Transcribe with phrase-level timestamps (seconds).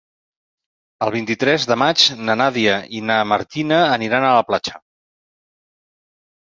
[1.07, 4.85] El vint-i-tres de maig na Nàdia i na Martina aniran a la platja.